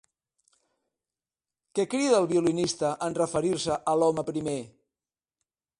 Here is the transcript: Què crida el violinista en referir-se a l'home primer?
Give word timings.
Què 1.77 1.85
crida 1.91 2.17
el 2.21 2.27
violinista 2.33 2.93
en 3.09 3.19
referir-se 3.21 3.79
a 3.93 3.97
l'home 4.01 4.27
primer? 4.33 4.59